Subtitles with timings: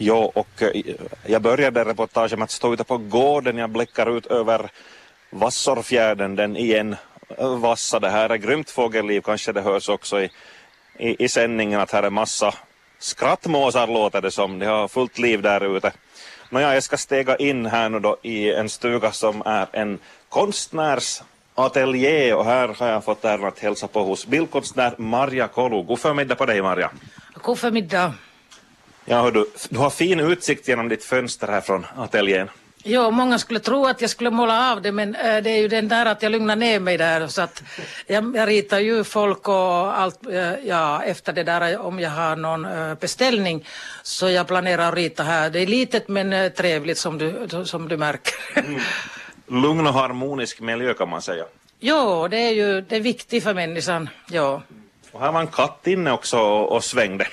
[0.00, 0.94] Jo, och eh,
[1.26, 3.58] jag började reportaget med att stå ute på gården.
[3.58, 4.70] Jag blickar ut över
[5.30, 6.96] Vassorfjärden, den igen
[7.60, 8.00] vassa.
[8.00, 10.30] Det här är grymt fågelliv, kanske det hörs också i,
[10.98, 12.54] i, i sändningen att här är massa
[12.98, 14.58] skrattmåsar låter det som.
[14.58, 15.92] De har fullt liv där ute.
[16.50, 21.22] Nåja, jag ska stega in här nu då i en stuga som är en konstnärs
[21.54, 25.82] ateljé och här har jag fått äran att hälsa på hos bildkonstnär Marja Kolu.
[25.82, 26.90] God förmiddag på dig Marja.
[27.42, 28.12] God förmiddag.
[29.10, 32.48] Ja, hör du, du har fin utsikt genom ditt fönster här från ateljén.
[32.82, 35.68] Ja, många skulle tro att jag skulle måla av det men äh, det är ju
[35.68, 37.62] den där att jag lugnar ner mig där så att
[38.06, 42.36] jag, jag ritar ju folk och allt äh, ja, efter det där om jag har
[42.36, 43.64] någon äh, beställning
[44.02, 45.50] så jag planerar att rita här.
[45.50, 48.34] Det är litet men trevligt som du, som du märker.
[48.54, 48.80] Mm.
[49.62, 51.44] Lugn och harmonisk miljö kan man säga.
[51.78, 54.08] Ja, det är ju det är viktigt för människan.
[54.30, 54.62] Ja.
[55.12, 57.26] Och här var en katt inne också och, och svängde.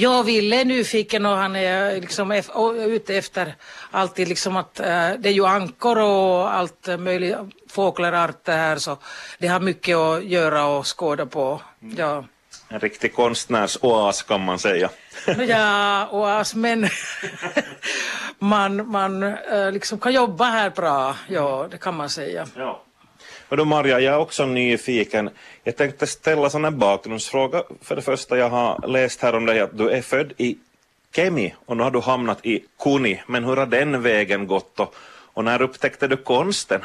[0.00, 2.32] Ja, Ville är nyfiken och han är liksom
[2.76, 3.54] ute efter
[3.90, 7.36] alltid liksom att äh, det är ju ankor och allt möjligt
[7.68, 8.98] fågelarter här så
[9.38, 11.60] det har mycket att göra och skåda på.
[11.96, 12.24] Ja.
[12.68, 14.90] En riktig konstnärsoas kan man säga.
[15.48, 16.88] Ja, oas men
[18.38, 22.46] man, man äh, liksom kan jobba här bra, ja det kan man säga.
[22.56, 22.82] Ja.
[23.50, 25.30] Och då Marja, jag är också nyfiken.
[25.64, 27.62] Jag tänkte ställa sån här bakgrundsfråga.
[27.82, 30.56] För det första, jag har läst här om dig att du är född i
[31.14, 33.22] Kemi och nu har du hamnat i Kuni.
[33.26, 34.94] Men hur har den vägen gått och,
[35.32, 36.80] och när upptäckte du konsten?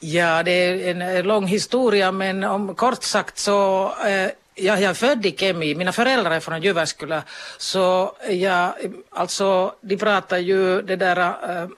[0.00, 4.94] Ja, det är en lång historia men om kort sagt så eh, Ja, jag är
[4.94, 7.22] född i Kemi, mina föräldrar är från Jyväskylä.
[7.58, 8.72] Så jag,
[9.10, 11.68] alltså, de pratar ju det där eh,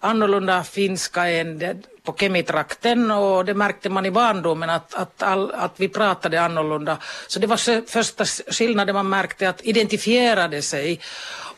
[0.00, 1.58] annorlunda finska än
[2.04, 6.98] på Kemitrakten och det märkte man i barndomen att, att, all, att vi pratade annorlunda.
[7.28, 11.00] Så det var första skillnaden man märkte att identifierade sig.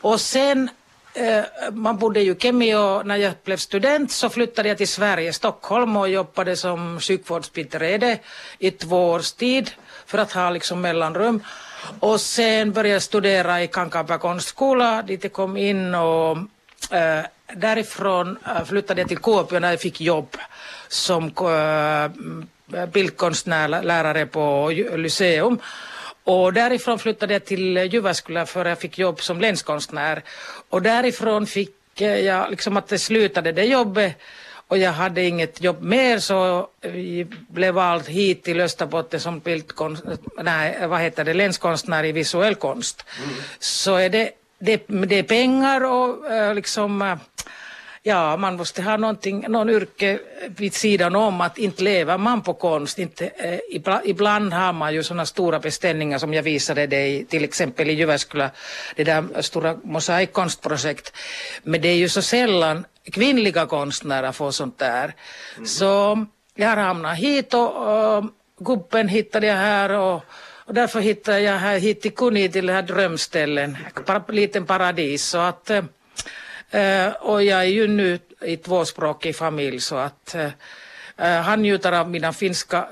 [0.01, 0.69] Och sen
[1.13, 4.87] eh, man bodde ju i Kemi och när jag blev student så flyttade jag till
[4.87, 8.19] Sverige, Stockholm och jobbade som sjukvårdsbiträde
[8.59, 9.71] i två års tid
[10.05, 11.43] för att ha liksom mellanrum.
[11.99, 16.37] Och sen började jag studera i Kankaanpää konstskola dit jag kom in och
[16.91, 17.25] äh,
[17.55, 20.37] därifrån äh, flyttade jag till Kuopio när jag fick jobb
[20.87, 25.59] som äh, bildkonstnärlärare på Lyceum.
[26.23, 30.23] Och därifrån flyttade jag till Jyväskylä för jag fick jobb som länskonstnär.
[30.69, 34.15] Och därifrån fick jag, liksom att det slutade det jobbet
[34.67, 40.03] och jag hade inget jobb mer så jag blev vald hit till Österbotten som bildkonst,
[40.43, 43.05] nej, vad heter det, länskonstnär i visuell konst.
[43.23, 43.35] Mm.
[43.59, 47.15] Så är det det, det är pengar och äh, liksom äh,
[48.07, 52.53] ja, man måste ha någonting, någon yrke vid sidan om att inte lever man på
[52.53, 52.99] konst.
[52.99, 57.43] Inte, eh, ibland, ibland har man ju sådana stora beställningar som jag visade dig till
[57.43, 58.49] exempel i Jyväskylä,
[58.95, 61.13] det där stora mosaikkonstprojekt.
[61.63, 65.13] Men det är ju så sällan kvinnliga konstnärer får sånt där.
[65.55, 65.65] Mm.
[65.65, 66.25] Så
[66.55, 67.71] jag har hamnat hit och,
[68.17, 68.25] och
[68.59, 70.23] gubben hittade jag här och
[70.67, 75.23] och därför hittade jag här hit till Kuni till det här drömställen, en liten paradis.
[75.23, 80.49] Så att, eh, och jag är ju nu i tvåspråkig familj så att eh,
[81.17, 82.87] eh, han njuter av mina finska,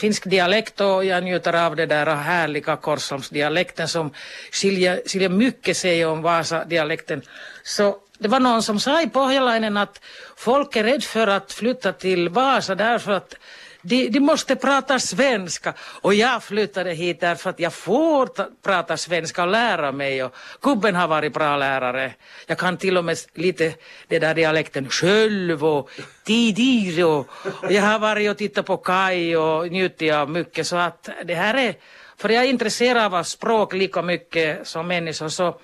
[0.00, 4.10] finsk dialekt och jag njuter av det där härliga Korsholmsdialekten som
[4.52, 7.22] skiljer, skiljer mycket sig om Vasa-dialekten.
[7.62, 10.00] Så det var någon som sa i Pohjalainen att
[10.36, 13.34] folk är rädda för att flytta till Vasa därför att
[13.82, 15.74] de, de måste prata svenska.
[16.02, 18.28] Och jag flyttade hit därför att jag får
[18.62, 20.24] prata svenska och lära mig.
[20.24, 22.14] Och gubben har varit bra lärare.
[22.46, 23.74] Jag kan till och med lite
[24.08, 25.90] det där dialekten själv och
[26.24, 27.26] tidir och,
[27.62, 30.66] och jag har varit och tittat på Kaj och njutit av mycket.
[30.66, 31.74] Så att det här är,
[32.16, 35.60] för jag är intresserad av språk lika mycket som människor så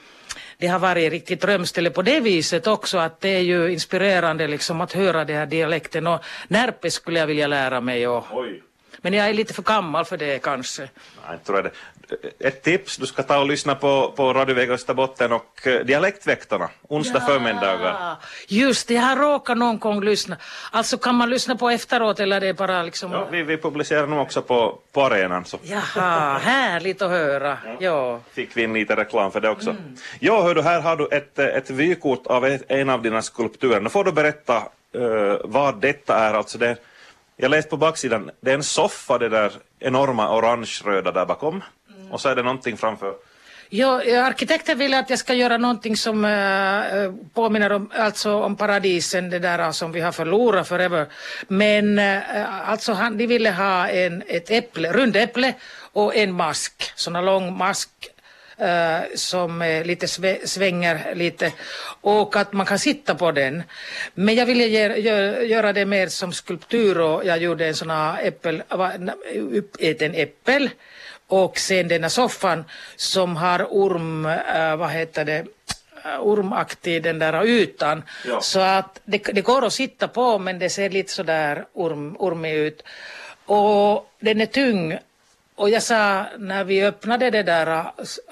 [0.58, 4.80] det har varit riktigt drömställe på det viset också att det är ju inspirerande liksom
[4.80, 8.62] att höra den här dialekten och Närpe skulle jag vilja lära mig och Oj.
[8.98, 10.88] Men jag är lite för gammal för det kanske.
[11.28, 11.70] Nej, tror jag det
[12.38, 16.70] ett tips, du ska ta och lyssna på, på Radio Vega Österbotten och uh, Dialektväktarna,
[16.88, 18.16] onsdag ja, förmiddagar.
[18.48, 20.36] Just det, jag har råkat någon gång lyssna.
[20.70, 23.12] Alltså kan man lyssna på efteråt eller det är bara liksom...
[23.12, 25.44] Ja, vi, vi publicerar nog också på, på arenan.
[25.44, 25.58] Så.
[25.62, 27.58] Jaha, härligt att höra.
[27.66, 27.76] Ja.
[27.80, 28.20] ja.
[28.32, 29.70] Fick vi in lite reklam för det också.
[29.70, 29.96] Mm.
[30.20, 33.80] Ja, hör du, här har du ett, ett vykort av ett, en av dina skulpturer.
[33.80, 34.62] Nu får du berätta
[34.96, 36.34] uh, vad detta är.
[36.34, 36.76] Alltså det,
[37.36, 41.62] jag läste på baksidan, det är en soffa det där enorma orange-röda där bakom.
[42.10, 43.14] Och så är det någonting framför.
[43.76, 48.56] Ja, eh, arkitekten vill att jag ska göra någonting som äh, påminner om, alltså om
[48.56, 51.06] paradisen, det där som vi har förlorat forever.
[51.48, 55.54] Men äh, alltså han, de ville ha en, ett äpple, rundäpple
[55.92, 57.90] och en mask, sån lång mask
[59.14, 61.52] som lite sve, svänger lite
[62.00, 63.62] och att man kan sitta på den.
[64.14, 67.90] Men jag ville ge, gö, göra det mer som skulptur och jag gjorde en sån
[67.90, 68.62] här äppel,
[69.52, 70.70] uppäten äppel
[71.42, 72.64] och sen denna soffan
[72.96, 75.44] som har orm, äh, vad heter det,
[76.20, 78.02] ormaktig den där ytan.
[78.26, 78.40] Ja.
[78.40, 82.54] Så att det, det, går att sitta på men det ser lite sådär orm, ormig
[82.54, 82.82] ut.
[83.46, 84.98] Och den är tung
[85.56, 87.66] och jag sa när vi öppnade det där,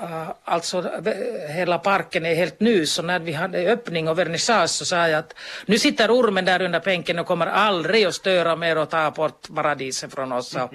[0.01, 1.03] äh, alltså
[1.49, 5.19] hela parken är helt ny, så när vi hade öppning och vernissage så sa jag
[5.19, 5.35] att
[5.67, 9.49] nu sitter ormen där under bänken och kommer aldrig att störa mer och ta bort
[9.55, 10.57] paradisen från oss.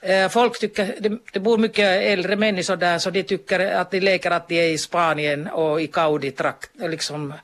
[0.00, 0.94] Äh, folk tycker,
[1.32, 4.68] det, bor mycket äldre människor där så de tycker att de leker att de är
[4.68, 7.34] i Spanien och i Gaudi-trakt, liksom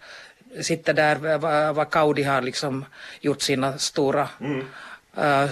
[0.61, 2.85] sitter där vad Gaudi har liksom
[3.21, 4.65] gjort sina stora mm
[5.19, 5.51] Uh,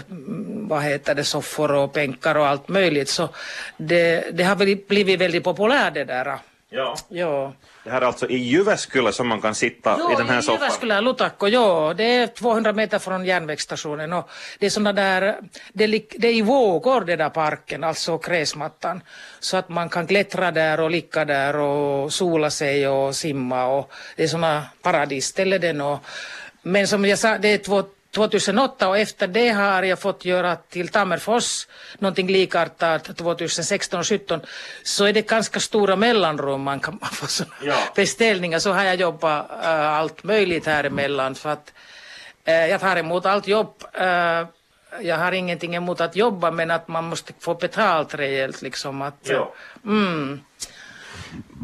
[0.68, 3.08] vad heter det, soffor och bänkar och allt möjligt.
[3.08, 3.28] Så
[3.76, 6.38] det, det har blivit väldigt populärt det där.
[6.70, 6.96] Ja.
[7.08, 7.52] ja.
[7.84, 10.58] Det här är alltså i Jyväskylä som man kan sitta jo, i den här soffan?
[10.60, 11.94] Jo, i Jyväskylä, Lutakko, ja.
[11.96, 15.36] Det är 200 meter från järnvägsstationen och det är såna där,
[15.72, 15.86] det,
[16.18, 19.02] det är i vågor det där parken, alltså gräsmattan.
[19.40, 23.92] Så att man kan klättra där och ligga där och sola sig och simma och
[24.16, 25.98] det är såna paradisställen och
[26.62, 30.56] men som jag sa, det är två 2008 och efter det har jag fått göra
[30.56, 31.66] till Tammerfors
[31.98, 34.40] någonting likartat 2016 och 17
[34.82, 37.74] så är det ganska stora mellanrum man kan få såna ja.
[37.96, 41.72] beställningar så har jag jobbat äh, allt möjligt här emellan för att
[42.44, 44.46] äh, jag tar emot allt jobb äh,
[45.00, 49.18] jag har ingenting emot att jobba men att man måste få betalt rejält liksom att
[49.22, 49.54] ja.
[49.84, 50.40] mm.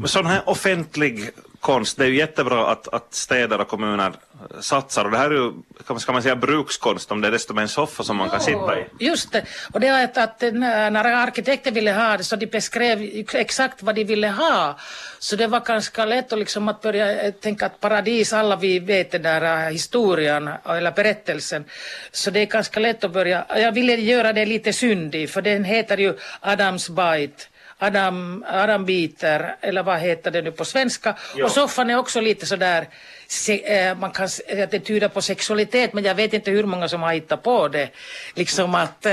[0.05, 1.31] Sån här offentlig
[1.61, 4.13] konst, det är ju jättebra att, att städer och kommuner
[4.61, 5.53] satsar och det här är ju,
[5.99, 8.85] ska man säga brukskonst om det är dessutom en soffa som man kan sitta i.
[9.01, 13.25] Just det, och det är att, att när arkitekter ville ha det så de beskrev
[13.33, 14.79] exakt vad de ville ha.
[15.19, 19.11] Så det var ganska lätt att, liksom att börja tänka att paradis, alla vi vet
[19.11, 21.65] den där äh, historien eller berättelsen.
[22.13, 25.65] Så det är ganska lätt att börja, jag ville göra det lite syndig för den
[25.65, 27.45] heter ju Adams Bite.
[27.79, 31.17] Adam, Adam biter, eller vad heter det nu på svenska.
[31.37, 31.45] Jo.
[31.45, 32.89] Och soffan är också lite sådär,
[33.27, 34.25] se, äh, man kan
[34.63, 37.69] att det tyder på sexualitet men jag vet inte hur många som har hittat på
[37.69, 37.89] det.
[38.35, 39.13] Liksom att, äh,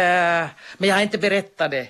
[0.77, 1.87] men jag har inte berättat det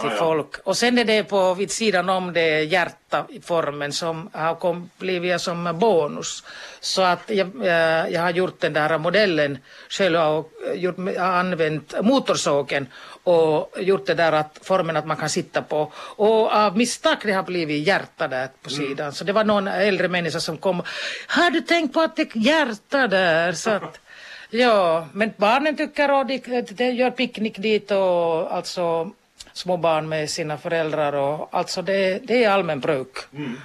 [0.00, 0.56] till ah, folk.
[0.64, 5.40] Och sen är det på vid sidan om det hjärta formen som har kom, blivit
[5.40, 6.44] som bonus.
[6.80, 9.58] Så att jag, jag, jag har gjort den där modellen
[9.88, 12.86] själv och gjort, har använt motorsågen
[13.24, 15.92] och gjort det där att formen att man kan sitta på.
[16.16, 18.78] Och av misstag det har blivit hjärta där på mm.
[18.78, 19.06] sidan.
[19.06, 19.12] Mm.
[19.12, 20.82] Så det var någon äldre människa som kom.
[21.28, 23.52] Har du tänkt på att det är hjärta där?
[23.52, 24.00] Så att,
[24.50, 29.10] ja, men barnen tycker och de, de gör picknick dit och alltså
[29.52, 33.16] små barn med sina föräldrar och alltså det, det är allmän bruk.
[33.32, 33.60] Mm.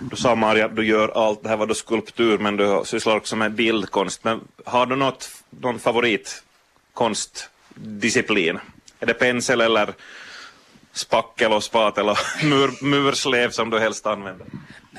[0.00, 3.16] Du sa Maria att du gör allt, det här var då skulptur men du sysslar
[3.16, 4.24] också med bildkonst.
[4.24, 8.58] Men har du något, någon favoritkonstdisciplin?
[9.00, 9.94] Är det pensel eller
[10.92, 14.46] spackel och spatel och mur, murslev som du helst använder?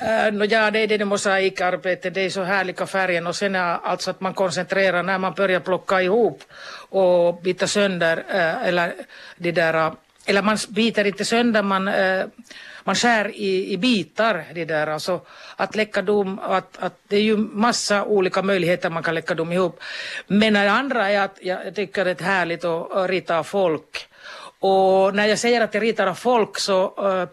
[0.00, 4.10] Äh, no, ja, det är det mosaikarbete, det är så härliga färgen och sen alltså
[4.10, 6.42] att man koncentrerar när man börjar plocka ihop
[6.90, 8.24] och bita sönder
[8.64, 8.94] eller
[9.36, 9.92] det där,
[10.26, 11.90] eller man biter inte sönder, man
[12.88, 15.20] man skär i, i bitar det där, alltså
[15.56, 19.52] att läcka dom, att, att det är ju massa olika möjligheter man kan läcka dom
[19.52, 19.80] ihop.
[20.26, 24.08] Men det andra är att jag tycker det är härligt att, att rita folk.
[24.60, 27.28] Och när jag säger att jag ritar av folk så äh,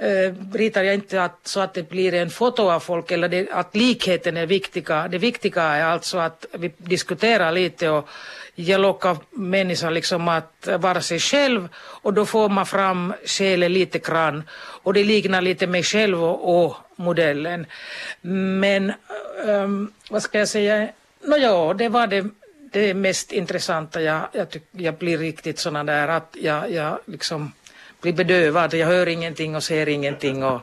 [0.00, 3.50] Eh, ritar jag inte att, så att det blir en foto av folk eller det,
[3.50, 5.08] att likheten är viktiga.
[5.08, 8.08] Det viktiga är alltså att vi diskuterar lite och
[8.54, 13.98] jag lockar människan liksom att vara sig själv och då får man fram själen lite
[13.98, 14.42] grann
[14.82, 17.66] och det liknar lite mig själv och, och modellen.
[18.60, 18.92] Men
[19.44, 20.88] um, vad ska jag säga,
[21.24, 22.26] no, det var det,
[22.72, 24.02] det mest intressanta.
[24.02, 27.52] Jag, jag, tyck, jag blir riktigt sådana där att jag, jag liksom
[28.00, 30.60] blir bedövad, jag hör ingenting och ser ingenting och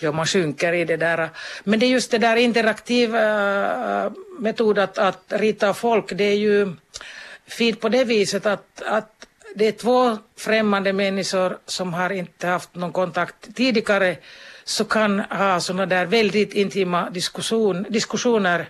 [0.00, 1.30] ja, man sjunker i det där.
[1.64, 3.20] Men det är just det där interaktiva
[4.04, 6.72] eh, metod att, att rita folk, det är ju
[7.46, 12.74] fint på det viset att, att det är två främmande människor som har inte haft
[12.74, 14.16] någon kontakt tidigare
[14.64, 18.66] så kan ha sådana där väldigt intima diskussion, diskussioner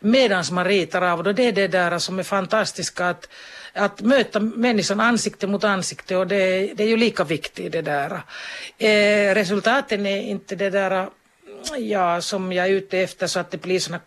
[0.00, 1.18] medan man ritar av.
[1.18, 3.28] Och Det är det där som är fantastiska att,
[3.74, 8.22] att möta människan ansikte mot ansikte och det, det är ju lika viktigt det där.
[8.78, 11.08] Eh, resultaten är inte det där
[11.78, 14.00] ja, som jag är ute efter så att det blir såna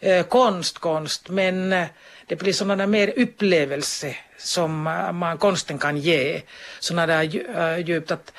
[0.00, 1.86] eh, konst, konst men eh,
[2.26, 6.42] det blir sådana mer upplevelse som eh, man, konsten kan ge.
[6.80, 7.22] Sådana där
[7.58, 8.32] eh, djupt att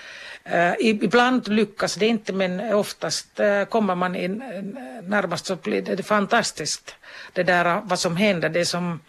[0.53, 4.44] Uh, ibland lyckas det inte men oftast uh, kommer man in
[5.03, 6.96] närmast så blir det, det fantastiskt.
[7.34, 9.00] Det där vad som händer, det som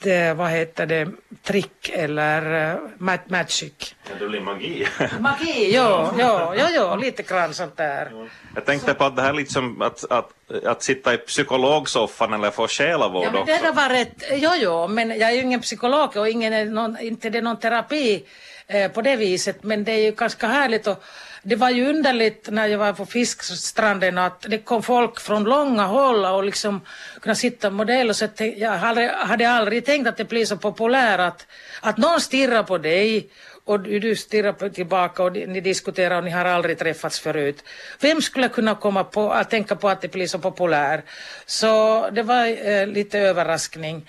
[0.00, 1.08] det, vad heter det,
[1.42, 3.94] trick eller uh, magic.
[4.08, 4.86] Ja, det blir magi.
[5.20, 8.28] magi, ja, ja, ja, ja, lite grann sånt där.
[8.54, 10.30] Jag tänkte på att det här liksom att, att,
[10.64, 13.72] att sitta i psykologsoffan eller få själavård ja, men det också.
[13.72, 17.38] var rätt, jo, jo, men jag är ju ingen psykolog och ingen, någon, inte det
[17.38, 18.24] är någon terapi
[18.66, 21.04] eh, på det viset, men det är ju ganska härligt och
[21.42, 25.82] det var ju underligt när jag var på fiskstranden att det kom folk från långa
[25.86, 26.80] håll och liksom
[27.20, 31.20] kunde sitta modell och så jag hade, hade aldrig tänkt att det blir så populärt
[31.20, 31.46] att,
[31.80, 33.28] att någon stirrar på dig
[33.64, 37.64] och du stirrar tillbaka och ni diskuterar och ni har aldrig träffats förut.
[38.00, 41.02] Vem skulle kunna komma på att tänka på att det blir så populär?
[41.46, 44.08] Så det var eh, lite överraskning.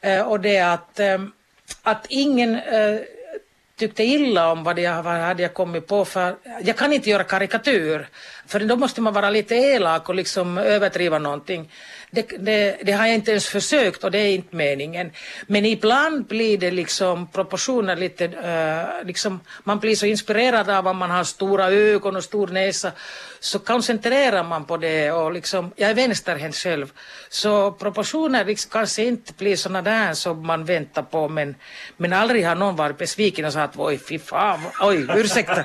[0.00, 1.18] Eh, och det att, eh,
[1.82, 3.00] att ingen eh,
[3.82, 7.24] tyckte illa om vad jag vad hade jag kommit på för jag kan inte göra
[7.24, 8.08] karikatyr
[8.52, 11.72] för då måste man vara lite elak och liksom överdriva någonting.
[12.10, 15.10] Det, det, det, har jag inte ens försökt och det är inte meningen.
[15.46, 20.96] Men ibland blir det liksom proportioner lite, uh, liksom, man blir så inspirerad av att
[20.96, 22.92] man har stora ögon och stor näsa,
[23.40, 26.92] så koncentrerar man på det och liksom, jag är vänsterhänt själv,
[27.28, 31.54] så proportioner liksom kanske inte blir sådana där som man väntar på, men,
[31.96, 35.64] men aldrig har någon varit besviken och sagt oj fy fan, oj ursäkta.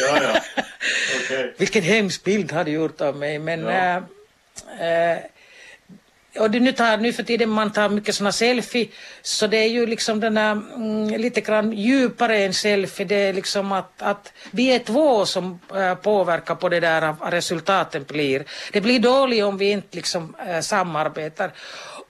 [0.00, 0.62] ja, ja.
[1.28, 1.52] Okay.
[1.56, 4.02] Vilken hemsk bild har du gjort av mig, men ja.
[4.80, 5.18] äh, äh,
[6.38, 8.88] och det, nu, tar, nu för tiden man tar mycket såna selfie,
[9.22, 13.32] så det är ju liksom den här, mm, lite grann djupare än selfie, det är
[13.32, 18.44] liksom att, att vi är två som äh, påverkar på det där resultaten blir.
[18.72, 21.52] Det blir dåligt om vi inte liksom äh, samarbetar.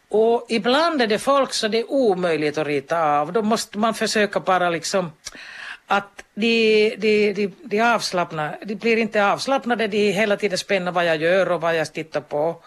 [0.08, 3.94] Och ibland är det folk så det är omöjligt att rita av, då måste man
[3.94, 5.12] försöka bara liksom
[5.90, 11.06] att de, de, de, de, avslappnar, de blir inte avslappnade, de hela tiden spänner vad
[11.06, 12.62] jag gör och vad jag tittar på.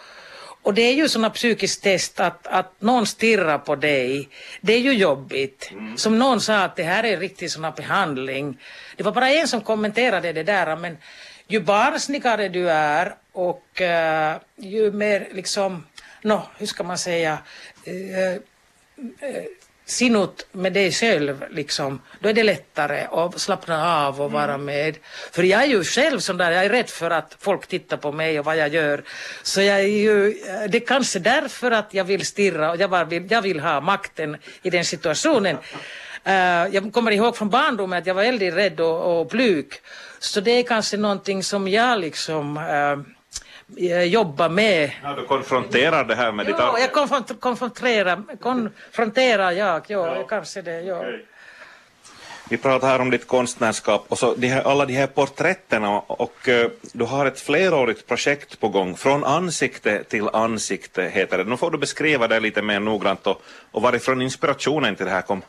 [0.63, 4.29] Och det är ju sådana psykiskt test att, att någon stirrar på dig.
[4.61, 5.69] Det är ju jobbigt.
[5.71, 5.97] Mm.
[5.97, 8.57] Som någon sa att det här är riktigt sån behandling.
[8.95, 10.97] Det var bara en som kommenterade det där men
[11.47, 15.85] ju barnsligare du är och uh, ju mer liksom,
[16.21, 17.37] no, hur ska man säga,
[17.87, 18.37] uh, uh,
[19.85, 24.65] sinut med dig själv, liksom, då är det lättare att slappna av och vara mm.
[24.65, 24.97] med.
[25.31, 28.11] För jag är ju själv sån där, jag är rädd för att folk tittar på
[28.11, 29.03] mig och vad jag gör.
[29.43, 30.33] Så jag är ju,
[30.69, 34.37] det är kanske därför att jag vill stirra och jag, vill, jag vill ha makten
[34.61, 35.57] i den situationen.
[36.27, 36.33] Uh,
[36.75, 39.67] jag kommer ihåg från barndomen att jag var väldigt rädd och, och blyg.
[40.19, 42.99] Så det är kanske någonting som jag liksom uh, Eh,
[44.05, 44.91] jobba med.
[45.03, 46.81] Ja, du konfronterar det här med ditt arbete?
[46.81, 50.23] jag konfront konfronterar, konfronterar jag, jo, ja.
[50.29, 50.97] kanske det, ja.
[50.97, 51.19] Okay.
[52.49, 56.47] Vi pratar här om ditt konstnärskap och så de här, alla de här porträtterna och
[56.47, 61.43] uh, du har ett flerårigt projekt på gång, Från ansikte till ansikte heter det.
[61.43, 65.21] Nu får du beskriva det lite mer noggrant och, och varifrån inspirationen till det här
[65.21, 65.41] kom.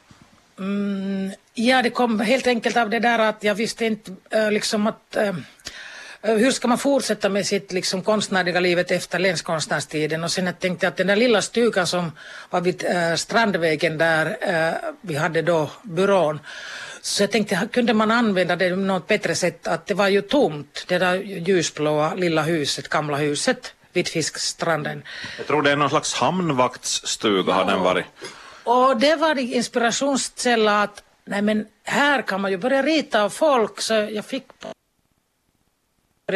[0.58, 4.86] Mm, ja, det kom helt enkelt av det där att jag visste inte uh, liksom
[4.86, 5.34] att Eh,
[6.22, 10.88] hur ska man fortsätta med sitt liksom, konstnärliga livet efter länskonstnärstiden och sen jag tänkte
[10.88, 12.12] att den där lilla stugan som
[12.50, 16.40] var vid äh, Strandvägen där äh, vi hade då byrån
[17.04, 19.66] så jag tänkte, kunde man använda det på något bättre sätt?
[19.66, 25.02] Att det var ju tomt, det där ljusblåa lilla huset, gamla huset vid Fiskstranden.
[25.38, 27.54] Jag tror det är någon slags hamnvaktsstuga ja.
[27.54, 28.04] har den varit.
[28.64, 33.80] Och det var inspirationskälla att nej men här kan man ju börja rita av folk
[33.80, 34.46] så jag fick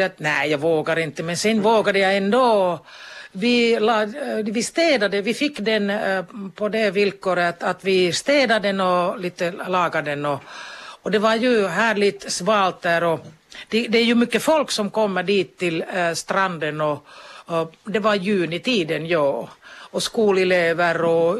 [0.01, 2.79] att nej, jag vågar inte, men sen vågade jag ändå.
[3.31, 4.09] Vi, la, eh,
[4.43, 6.25] vi städade, vi fick den eh,
[6.55, 10.39] på det villkoret att vi städade den och lite lagade den och,
[11.01, 13.19] och det var ju härligt svalt där och
[13.69, 17.07] det, det är ju mycket folk som kommer dit till eh, stranden och,
[17.45, 19.49] och det var junitiden, ja.
[19.89, 21.37] Och skolelever och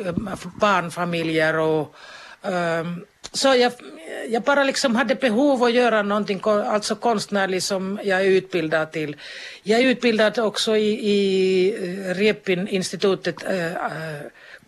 [0.60, 1.96] barnfamiljer och
[2.42, 3.72] um, så jag,
[4.30, 9.16] jag bara liksom hade behov att göra någonting alltså konstnärligt som jag är utbildad till.
[9.64, 14.22] Jag är utbildad också i, i eh, Repin-institutet, eh, eh, äh,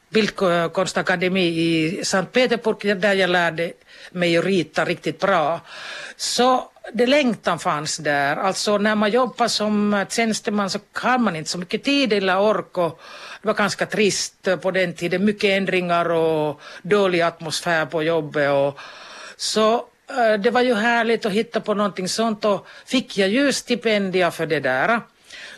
[0.10, 3.72] bildkonstakademi i Sankt Petersburg där jag lärde
[4.12, 5.62] mig att rita riktigt bra.
[6.18, 8.36] Så det längtan fanns där.
[8.36, 12.78] Alltså när man jobbar som tjänsteman så har man inte så mycket tid eller ork
[12.78, 13.00] och
[13.42, 15.26] det var ganska trist på den tiden.
[15.26, 18.50] Mycket ändringar och dålig atmosfär på jobbet.
[18.50, 18.80] Och,
[19.40, 19.74] så
[20.10, 24.32] eh, det var ju härligt att hitta på någonting sånt och fick jag ju stipendia
[24.32, 25.02] för det där.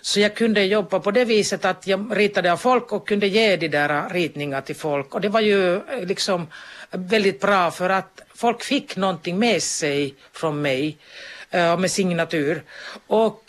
[0.02, 3.56] Så jag kunde jobba på det viset att jag ritade av folk och kunde ge
[3.56, 5.16] de där ritningar till folk.
[5.16, 6.48] Och det var ju eh, liksom
[6.92, 10.98] väldigt bra för att folk fick någonting med sig från mig
[11.50, 12.64] eh, med signatur.
[13.08, 13.44] Och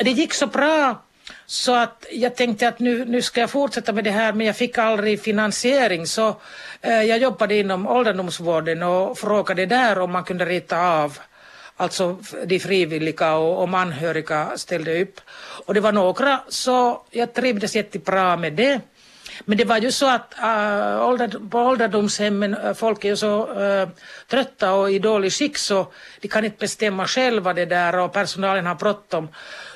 [0.00, 1.02] det gick så bra
[1.46, 4.56] så att jag tänkte att nu, nu ska jag fortsätta med det här men jag
[4.56, 6.36] fick aldrig finansiering så
[6.80, 11.18] eh, jag jobbade inom ålderdomsvården och frågade där om man kunde rita av
[11.76, 15.20] alltså de frivilliga och, och anhöriga ställde upp.
[15.66, 18.80] Och det var några så jag trivdes jättebra med det.
[19.44, 23.62] Men det var ju så att äh, ålder, på ålderdomshemmen, äh, folk är ju så
[23.62, 23.88] äh,
[24.28, 25.86] trötta och i dålig skick så
[26.20, 29.28] de kan inte bestämma själva det där och personalen har bråttom.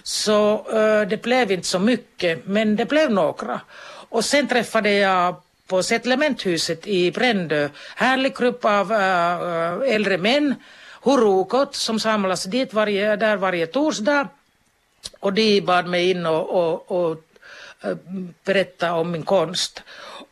[0.03, 3.61] Så äh, det blev inte så mycket, men det blev några.
[4.09, 5.35] Och sen träffade jag
[5.67, 10.55] på Settlementhuset i Brändö, härlig grupp av äh, äh äldre män,
[11.03, 14.29] hurukot, som samlas dit varje, där varje torsdag.
[15.21, 17.28] Och de bad mig in och, och, och
[17.83, 17.97] Eh,
[18.45, 19.83] berätta om min konst.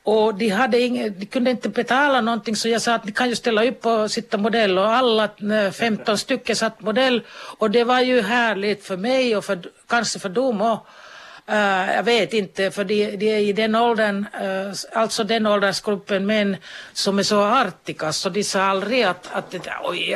[0.02, 3.28] Och de, hade inget, de kunde inte betala någonting så jag sa att ni kan
[3.28, 7.22] ju ställa upp och sitta modell och alla eh, 15 stycken satt modell
[7.58, 10.86] och det var ju härligt för mig och för, kanske för dem också
[11.50, 16.26] Uh, jag vet inte, för de, de är i den åldern, uh, alltså den åldersgruppen
[16.26, 16.56] män
[16.92, 20.10] som är så artiga så de sa aldrig att, att oj,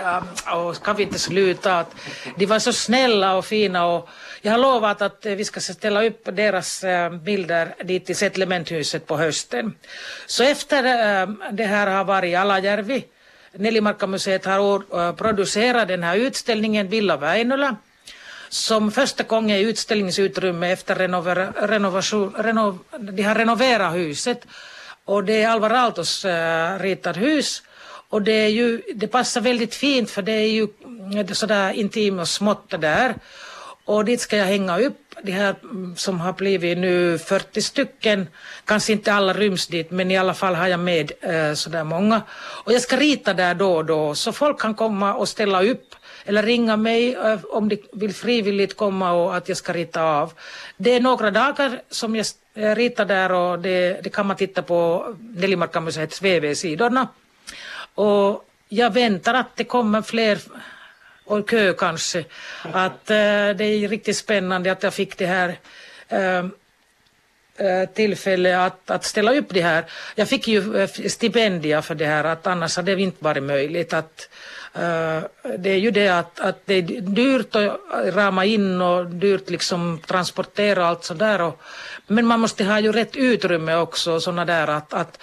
[0.47, 1.79] ja, ska vi inte sluta?
[1.79, 1.95] Att
[2.37, 4.09] de var så snälla och fina och
[4.43, 9.07] jag har lovat att eh, vi ska ställa upp deras uh, bilder dit i Settlementhuset
[9.07, 9.75] på hösten.
[10.27, 10.83] Så efter
[11.53, 13.05] det här har varit i Alajärvi,
[13.53, 17.77] Nelimarkkamuseet har producerat den här utställningen Villa Väinölä
[18.51, 20.95] som första gången i utställningsutrymme efter
[21.69, 24.47] renovation, renov, de har renoverat huset.
[25.05, 27.63] Och det är Alvar Aaltos eh, äh, ritat hus.
[28.09, 30.69] Och det, är ju, det passar väldigt fint för det är ju
[31.17, 33.15] eh, sådär intimt och smått där.
[33.85, 38.29] Och dit ska jag hänga upp de här mm, som har blivit nu 40 stycken.
[38.65, 42.23] Kanske inte alla ryms dit men i alla fall har jag med äh, sådär många.
[42.65, 45.95] Och jag ska rita där då och då så folk kan komma och ställa upp
[46.31, 50.33] eller ringa mig eh, om de vill frivilligt komma och att jag ska rita av.
[50.77, 54.63] Det är några dagar som jag eh, ritar där och det, det kan man titta
[54.63, 57.09] på Nelimarkamuseets VV-sidorna.
[57.95, 60.39] Och jag väntar att det kommer fler
[61.25, 62.25] och kö kanske.
[62.73, 65.59] Att äh, det är riktigt spännande att jag fick det här
[66.09, 66.45] äh,
[67.95, 69.85] tillfälle att, att ställa upp det här.
[70.15, 74.29] Jag fick ju stipendia för det här, att annars hade det inte varit möjligt att
[74.73, 75.23] Eh,
[75.59, 77.81] det är ju det att, att det är dyrt att
[78.15, 81.41] rama in och dyrt liksom transportera och allt sådär.
[81.41, 81.61] Och,
[82.07, 85.19] men man måste ha ju rätt utrymme också sådana där att, att,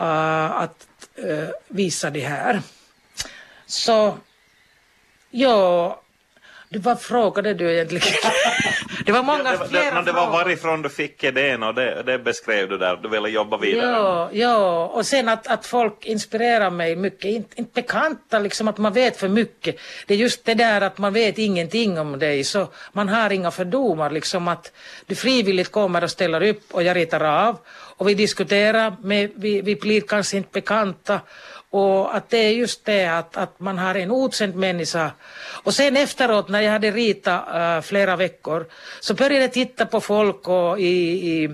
[0.00, 0.86] uh, att
[1.24, 2.62] uh, visa det här.
[3.66, 4.18] Så
[5.30, 6.00] ja,
[6.68, 8.14] du, vad frågade du egentligen?
[9.10, 12.02] det var många ja, det, flera det, det var varifrån du fick idén och det,
[12.02, 13.90] det beskrev du där, du ville jobba vidare.
[13.90, 14.86] Ja, ja.
[14.86, 19.16] och sen att, att folk inspirerar mig mycket, inte, inte bekanta liksom att man vet
[19.16, 19.76] för mycket.
[20.06, 23.50] Det är just det där att man vet ingenting om dig så man har inga
[23.50, 24.72] fördomar liksom att
[25.06, 29.60] du frivilligt kommer och ställer upp och jag ritar av och vi diskuterar, med, vi,
[29.60, 31.20] vi blir kanske inte bekanta
[31.70, 35.10] och att det är just det att, att man har en okänd människa.
[35.64, 38.66] Och sen efteråt när jag hade ritat uh, flera veckor
[39.00, 41.50] så började jag titta på folk och i, i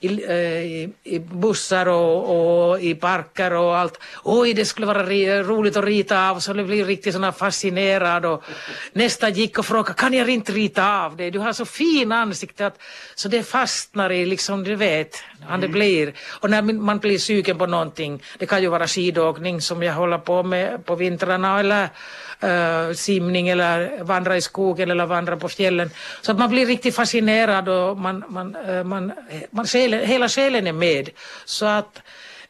[0.00, 4.00] i, eh, i, i bussar och, och, i parker och allt.
[4.24, 5.02] Oj, det skulle vara
[5.42, 8.42] roligt att rita av, så jag blev riktigt såna fascinerad och
[8.92, 11.30] nästa gick och frågade, kan jag inte rita av dig?
[11.30, 12.78] Du har så fin ansikte att,
[13.14, 15.78] så det fastnar i, liksom du vet, han det mm.
[15.78, 16.12] blir.
[16.40, 20.18] Och när man blir sugen på någonting, det kan ju vara skidåkning som jag håller
[20.18, 21.88] på med på vintrarna eller
[22.44, 25.90] uh, simning eller vandra i skogen eller vandra på fjällen.
[26.20, 29.12] Så att man blir riktigt fascinerad och man, man, uh, man,
[29.50, 31.10] man själen, hela själen är med.
[31.44, 32.02] Så att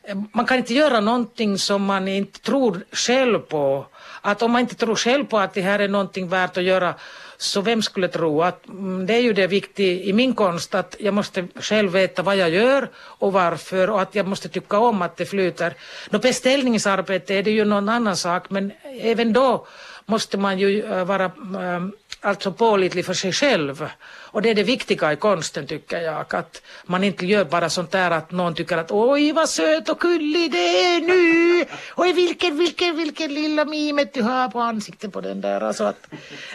[0.03, 3.87] eh, man kan inte göra någonting som man inte tror själv på.
[4.20, 6.94] Att om man inte tror själv på att det här är någonting värt att göra
[7.40, 10.96] så vem skulle tro att mm, det är ju det viktiga i min konst att
[10.98, 15.03] jag måste själv veta vad jag gör och varför och att jag måste tycka om
[15.03, 15.74] att det flyter.
[16.11, 19.66] Nå, beställningsarbete är det ju någon annan sak men även då
[20.07, 21.81] måste man ju eh, vara äh,
[22.20, 23.88] alltså pålitlig för sig själv.
[24.33, 27.90] Och det är det viktiga i konsten tycker jag, att man inte gör bara sånt
[27.90, 31.64] där att någon tycker att oj vad söt och kullig det är nu,
[31.96, 35.61] oj vilken, vilken, vilken lilla mimet du har på ansiktet på den där.
[35.61, 36.06] Alltså att,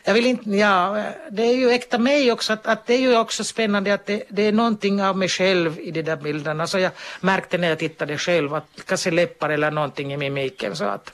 [0.04, 3.18] jag vill inte, ja, det är ju äkta mig också, att, att det är ju
[3.18, 6.68] också spännande att det, det är någonting av mig själv i de där bilderna.
[6.68, 10.76] Så jag märkte när jag tittade själv att kanske läppar eller någonting i mimiken.
[10.76, 11.12] Så att,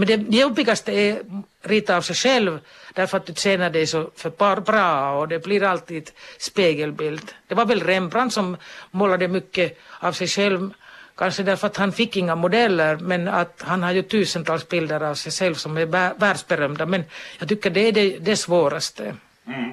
[0.00, 1.22] men det jobbigaste är
[1.62, 2.58] rita av sig själv
[2.94, 7.32] därför att du känner dig så för bra och det blir alltid spegelbild.
[7.48, 8.56] Det var väl Rembrandt som
[8.90, 10.72] målade mycket av sig själv
[11.14, 15.14] Kanske därför att han fick inga modeller men att han har ju tusentals bilder av
[15.14, 15.86] sig själv som är
[16.20, 17.04] världsberömda men
[17.38, 19.14] jag tycker det är det, det svåraste.
[19.46, 19.70] Mm.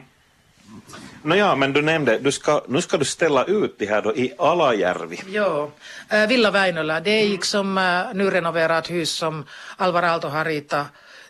[1.24, 4.34] Nåja, men du nämnde, du ska, nu ska du ställa ut det här då i
[4.38, 5.22] Alajärvi.
[5.28, 5.72] Jo,
[6.10, 9.46] äh, Villa Väinölä, det är liksom äh, hus som
[9.78, 10.88] Alvar Aalto har ritat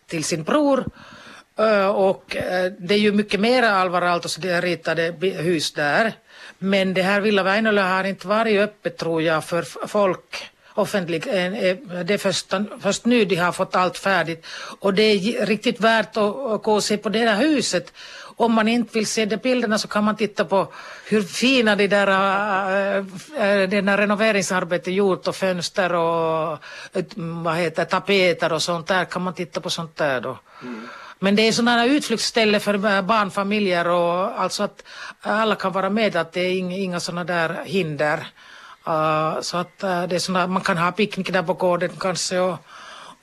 [0.08, 0.86] till sin bror.
[1.60, 6.14] Äh, och äh, det är ju mycket mer Alvar Aaltos ritade hus där.
[6.60, 11.28] Men det här Villa Väinölä har inte varit öppet tror jag för folk offentligt.
[11.28, 14.46] Eh, eh, det är först, först nu de har fått allt färdigt
[14.80, 17.94] och det är riktigt värt att gå och se på det här huset.
[18.40, 20.74] Om man inte vill se de bilderna så kan man titta på
[21.10, 26.58] hur fina de där, äh, den här renoveringsarbetet gjort och fönster och
[27.16, 30.38] vad heter tapeter och sånt där kan man titta på sånt där då.
[30.62, 30.88] Mm.
[31.20, 34.84] Men det är sådana utflyktsställen för barnfamiljer och alltså att
[35.22, 38.28] alla kan vara med att det är inga, inga sådana där hinder.
[38.88, 42.40] Uh, så att uh, det är såna, man kan ha picknick där på gården kanske
[42.40, 42.58] och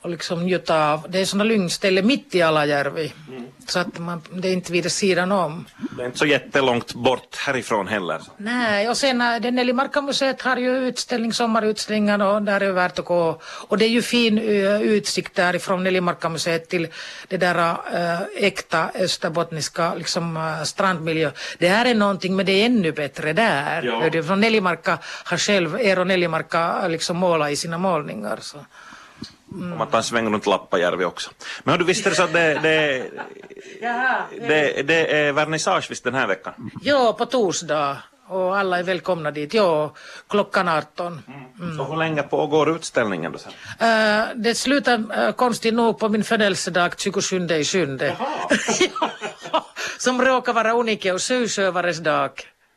[0.05, 1.07] och liksom njuta av.
[1.09, 3.12] Det är sådana lyngställen mitt i Alajärvi.
[3.29, 3.45] Mm.
[3.67, 5.67] Så att man, det är inte vid sidan om.
[5.97, 8.21] Det är inte så jättelångt bort härifrån heller.
[8.37, 12.99] Nej, och sen äh, det Nellimarkamuseet har ju utställning, sommarutställningar och där är det värt
[12.99, 13.40] att gå.
[13.69, 16.88] Och det är ju fin uh, utsikt därifrån Nellimarkamuseet till
[17.29, 21.31] det där uh, äkta österbottniska liksom, strandmiljö.
[21.59, 23.83] Det här är någonting, men det är ännu bättre där.
[23.83, 24.23] Ja.
[24.23, 28.38] Från Nellimarka har själv Eero Nellimarka liksom målat i sina målningar.
[28.40, 28.59] Så.
[29.55, 29.73] Mm.
[29.73, 31.31] Om man tar en sväng runt Lappajärvi också.
[31.64, 33.11] Men du visste det så att det, det,
[34.49, 36.71] det, det är vernissage visst den här veckan?
[36.83, 37.99] Ja, på torsdag.
[38.29, 39.55] Och alla är välkomna dit.
[39.55, 39.95] Ja,
[40.29, 41.23] klockan 18.
[41.61, 41.77] Mm.
[41.77, 43.53] Så hur länge pågår utställningen då sen?
[43.53, 48.17] Uh, det slutar uh, konstigt nog på min födelsedag 27 i sjunde.
[49.99, 52.31] Som råkar vara Unike och Susövares dag.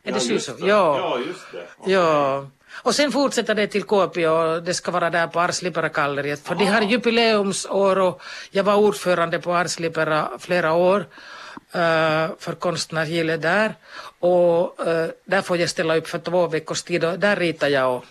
[0.03, 0.51] Är ja, det Susö?
[0.59, 0.65] Ja.
[0.99, 1.67] ja, just det.
[1.77, 1.93] Okay.
[1.93, 2.45] Ja.
[2.83, 6.65] Och sen fortsätter det till Kuopio och det ska vara där på Arslipera-galleriet för de
[6.65, 13.75] har jubileumsår och jag var ordförande på Arslipera flera år uh, för konstnärsgillet där
[14.19, 18.01] och uh, där får jag ställa upp för två veckors tid och där ritar jag.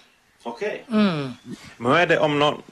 [0.43, 0.85] Okej.
[0.89, 1.01] Okay.
[1.01, 1.33] Mm.
[1.77, 2.63] Men hur är det om någon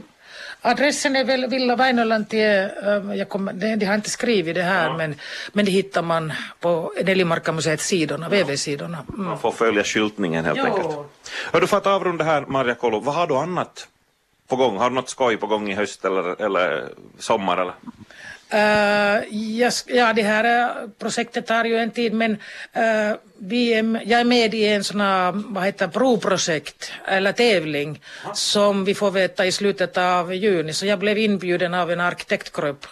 [0.63, 4.97] Adressen är väl Villa äh, jag kommer, det, de har inte skrivit det här ja.
[4.97, 5.15] men,
[5.53, 8.45] men det hittar man på Nellimarkamuseets sidorna, ja.
[8.45, 8.99] VV-sidorna.
[9.09, 9.25] Mm.
[9.25, 10.65] Man får följa skyltningen helt jo.
[10.65, 10.97] enkelt.
[11.53, 13.89] Hör du för att avrunda här Marja Kolo, vad har du annat
[14.49, 14.77] på gång?
[14.77, 16.89] Har du något skoj på gång i höst eller, eller
[17.19, 17.75] sommar eller?
[18.55, 24.21] Uh, yes, ja, det här projektet tar ju en tid men uh, vi är, jag
[24.21, 28.35] är med i en sån här, vad heter provprojekt eller tävling ah.
[28.35, 32.87] som vi får veta i slutet av juni så jag blev inbjuden av en arkitektgrupp.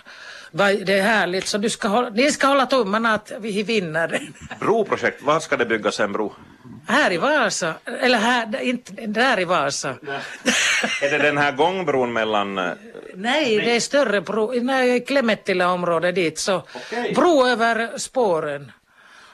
[0.52, 4.20] Det är härligt så du ska hålla, ni ska hålla tummarna att vi vinner.
[4.60, 6.34] Broprojekt, var ska det byggas en bro?
[6.86, 9.88] Här i Vasa, eller här, inte där i Vasa.
[11.02, 12.58] är det den här gångbron mellan...
[13.18, 16.56] Eh, nej, det är större bro, nej, Klemettila område dit så.
[16.56, 17.14] Okay.
[17.14, 18.72] Bro över spåren.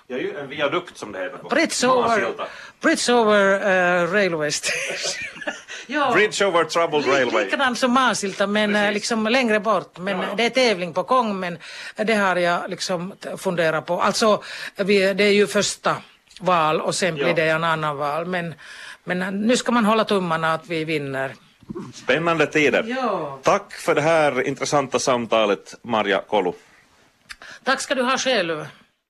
[0.07, 2.35] Ja, en viadukt som det heter på Bridge over,
[2.81, 5.43] bridge over uh, railway station.
[5.87, 7.45] ja, bridge over troubled railway.
[7.45, 9.99] Likadant som Masilta men uh, liksom längre bort.
[9.99, 10.35] Men ja.
[10.37, 11.59] det är tävling på gång men
[11.97, 14.01] det har jag liksom funderat på.
[14.01, 14.43] Alltså
[14.77, 15.97] vi, det är ju första
[16.41, 18.27] val och sen blir det en annan val.
[18.27, 18.55] Men,
[19.05, 21.35] men nu ska man hålla tummarna att vi vinner.
[21.95, 22.85] Spännande tider.
[22.87, 23.39] Ja.
[23.43, 26.53] Tack för det här intressanta samtalet, Marja Kolu.
[27.65, 28.67] Tack ska du ha själv.